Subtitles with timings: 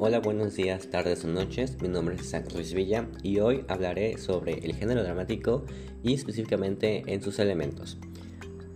[0.00, 1.82] Hola, buenos días, tardes o noches.
[1.82, 5.64] Mi nombre es Isaac Ruiz Villa y hoy hablaré sobre el género dramático
[6.04, 7.98] y específicamente en sus elementos.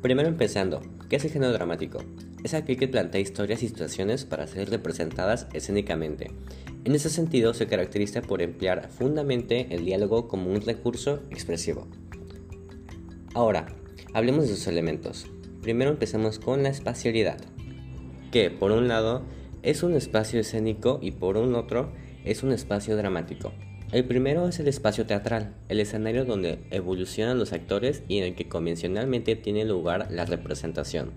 [0.01, 2.01] Primero empezando, ¿qué es el género dramático?
[2.43, 6.33] Es aquel que plantea historias y situaciones para ser representadas escénicamente.
[6.85, 11.87] En ese sentido, se caracteriza por emplear fundamentalmente el diálogo como un recurso expresivo.
[13.33, 13.69] Ahora,
[14.13, 15.29] hablemos de sus elementos.
[15.61, 17.39] Primero empecemos con la espacialidad,
[18.33, 19.23] que por un lado
[19.63, 21.93] es un espacio escénico y por un otro
[22.25, 23.53] es un espacio dramático.
[23.93, 28.35] El primero es el espacio teatral, el escenario donde evolucionan los actores y en el
[28.35, 31.11] que convencionalmente tiene lugar la representación.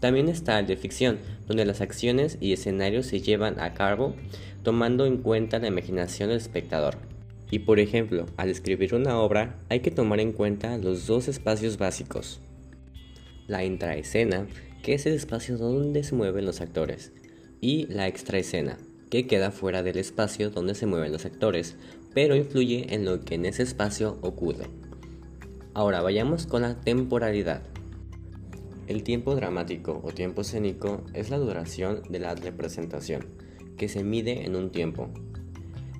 [0.00, 4.16] También está el de ficción, donde las acciones y escenarios se llevan a cabo
[4.64, 6.96] tomando en cuenta la imaginación del espectador.
[7.52, 11.78] Y por ejemplo, al escribir una obra hay que tomar en cuenta los dos espacios
[11.78, 12.40] básicos.
[13.46, 14.48] La intraescena,
[14.82, 17.12] que es el espacio donde se mueven los actores,
[17.62, 18.76] y la extraescena,
[19.08, 21.76] que queda fuera del espacio donde se mueven los actores,
[22.12, 24.66] pero influye en lo que en ese espacio ocurre.
[25.72, 27.62] Ahora vayamos con la temporalidad.
[28.88, 33.26] El tiempo dramático o tiempo escénico es la duración de la representación,
[33.76, 35.08] que se mide en un tiempo.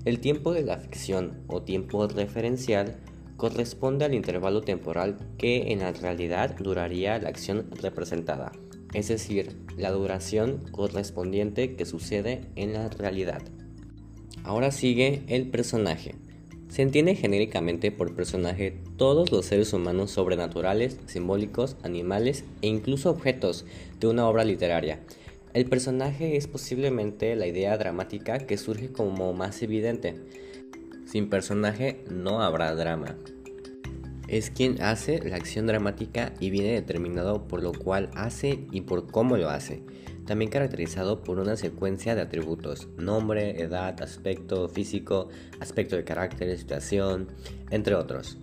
[0.03, 2.97] El tiempo de la ficción o tiempo referencial
[3.37, 8.51] corresponde al intervalo temporal que en la realidad duraría la acción representada
[8.93, 13.41] es decir, la duración correspondiente que sucede en la realidad.
[14.43, 16.15] Ahora sigue el personaje.
[16.69, 23.65] Se entiende genéricamente por personaje todos los seres humanos sobrenaturales, simbólicos, animales e incluso objetos
[23.99, 24.99] de una obra literaria.
[25.53, 30.15] El personaje es posiblemente la idea dramática que surge como más evidente.
[31.05, 33.15] Sin personaje no habrá drama
[34.27, 39.07] es quien hace la acción dramática y viene determinado por lo cual hace y por
[39.07, 39.83] cómo lo hace.
[40.25, 45.27] También caracterizado por una secuencia de atributos, nombre, edad, aspecto físico,
[45.59, 47.27] aspecto de carácter, situación,
[47.69, 48.37] entre otros.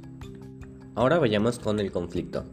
[0.95, 2.45] Ahora vayamos con el conflicto.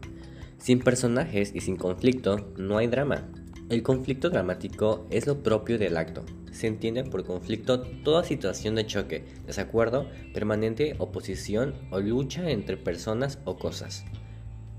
[0.56, 3.28] Sin personajes y sin conflicto no hay drama.
[3.68, 6.24] El conflicto dramático es lo propio del acto.
[6.52, 13.38] Se entiende por conflicto toda situación de choque, desacuerdo, permanente oposición o lucha entre personas
[13.44, 14.04] o cosas.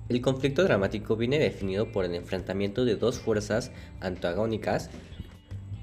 [0.10, 4.90] El conflicto dramático viene definido por el enfrentamiento de dos fuerzas antagónicas,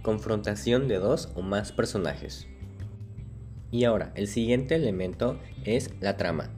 [0.03, 2.49] confrontación de dos o más personajes.
[3.71, 6.51] Y ahora, el siguiente elemento es la trama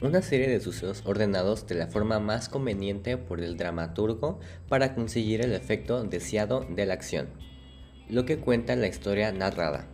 [0.00, 4.38] una serie de sucesos ordenados de la forma más conveniente por el dramaturgo
[4.68, 7.28] para conseguir el efecto deseado de la acción,
[8.08, 9.86] lo que cuenta la historia narrada.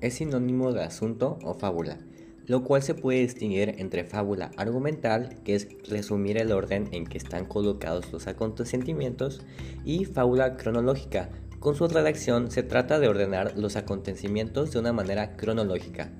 [0.00, 1.98] Es sinónimo de asunto o fábula,
[2.46, 7.18] lo cual se puede distinguir entre fábula argumental, que es resumir el orden en que
[7.18, 9.42] están colocados los acontecimientos,
[9.84, 11.30] y fábula cronológica.
[11.60, 16.10] Con su redacción se trata de ordenar los acontecimientos de una manera cronológica,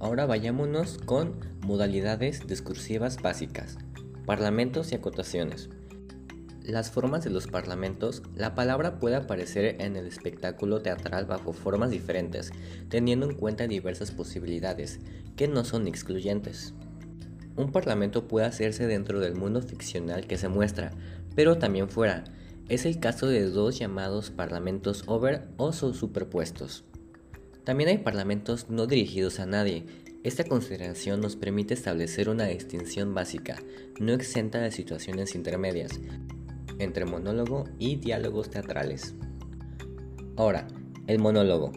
[0.00, 3.76] Ahora vayámonos con modalidades discursivas básicas,
[4.24, 5.68] parlamentos y acotaciones.
[6.64, 11.90] Las formas de los parlamentos, la palabra puede aparecer en el espectáculo teatral bajo formas
[11.90, 12.52] diferentes,
[12.88, 15.00] teniendo en cuenta diversas posibilidades,
[15.36, 16.74] que no son excluyentes.
[17.56, 20.92] Un parlamento puede hacerse dentro del mundo ficcional que se muestra,
[21.34, 22.24] pero también fuera.
[22.68, 26.84] Es el caso de dos llamados parlamentos over o superpuestos.
[27.64, 29.86] También hay parlamentos no dirigidos a nadie.
[30.22, 33.56] Esta consideración nos permite establecer una distinción básica,
[33.98, 35.98] no exenta de situaciones intermedias,
[36.80, 39.14] entre monólogo y diálogos teatrales.
[40.36, 40.66] Ahora,
[41.06, 41.72] el monólogo.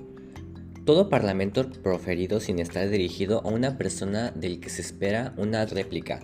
[0.85, 6.19] Todo parlamento proferido sin estar dirigido a una persona del que se espera una réplica.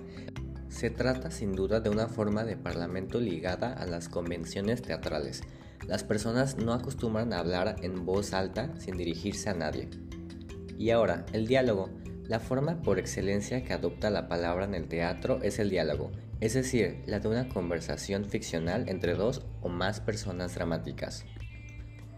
[0.67, 5.43] Se trata sin duda de una forma de parlamento ligada a las convenciones teatrales,
[5.89, 9.89] las personas no acostumbran a hablar en voz alta sin dirigirse a nadie.
[10.77, 11.89] Y ahora, el diálogo.
[12.27, 16.53] La forma por excelencia que adopta la palabra en el teatro es el diálogo, es
[16.53, 21.25] decir, la de una conversación ficcional entre dos o más personas dramáticas.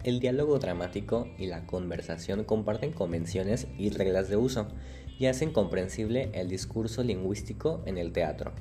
[0.03, 4.67] El diálogo dramático y la conversación comparten convenciones y reglas de uso
[5.19, 8.53] y hacen comprensible el discurso lingüístico en el teatro.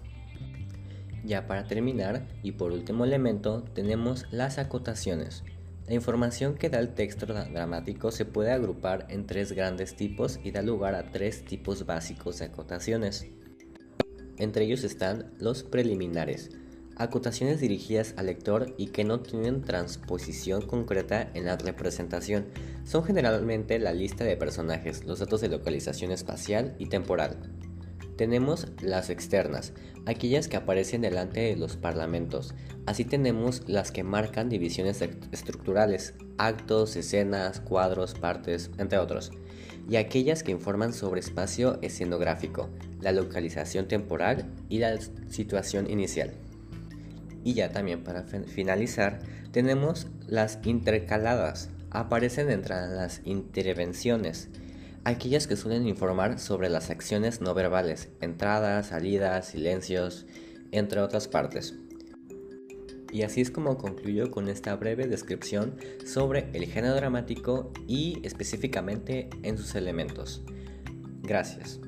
[1.25, 5.45] Ya para terminar, y por último elemento, tenemos las acotaciones.
[5.87, 10.51] La información que da el texto dramático se puede agrupar en tres grandes tipos y
[10.51, 13.27] da lugar a tres tipos básicos de acotaciones.
[14.41, 16.51] Entre ellos están los preliminares,
[16.97, 22.47] acotaciones dirigidas al lector y que no tienen transposición concreta en la representación.
[22.85, 27.37] Son generalmente la lista de personajes, los datos de localización espacial y temporal.
[28.17, 29.75] Tenemos las externas,
[30.07, 32.55] aquellas que aparecen delante de los parlamentos.
[32.87, 35.03] Así tenemos las que marcan divisiones
[35.33, 39.33] estructurales, actos, escenas, cuadros, partes, entre otros.
[39.91, 42.71] Y aquellas que informan sobre espacio escenográfico,
[43.01, 44.97] la localización temporal y la
[45.29, 46.31] situación inicial.
[47.43, 49.19] Y ya también para finalizar,
[49.51, 51.71] tenemos las intercaladas.
[51.91, 54.49] Aparecen entre las intervenciones
[55.03, 60.25] aquellas que suelen informar sobre las acciones no verbales, entradas, salidas, silencios,
[60.71, 61.75] entre otras partes.
[63.13, 69.29] Y así es como concluyo con esta breve descripción sobre el género dramático y específicamente
[69.43, 70.43] en sus elementos.
[71.23, 71.81] Gracias.